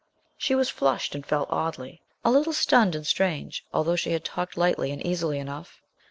She 0.35 0.55
was 0.55 0.67
flushed, 0.67 1.13
and 1.13 1.23
felt 1.23 1.51
oddly; 1.51 2.01
a 2.25 2.31
little 2.31 2.53
stunned 2.53 2.95
and 2.95 3.05
strange, 3.05 3.63
although 3.71 3.95
she 3.95 4.13
had 4.13 4.23
talked 4.25 4.57
lightly 4.57 4.89
and 4.89 5.05
easily 5.05 5.37
enough. 5.37 5.79